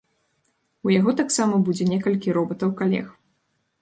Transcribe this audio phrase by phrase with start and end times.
[0.87, 3.07] У яго таксама будзе некалькі робатаў-калег.